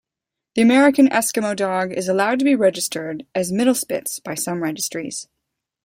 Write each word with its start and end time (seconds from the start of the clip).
The 0.55 0.63
American 0.63 1.09
Eskimo 1.09 1.55
Dog 1.55 1.91
is 1.93 2.07
allowed 2.09 2.39
to 2.39 2.45
be 2.45 2.55
registered 2.55 3.23
as 3.35 3.51
Mittelspitz 3.51 4.19
by 4.23 4.33
some 4.33 4.63
registries. 4.63 5.27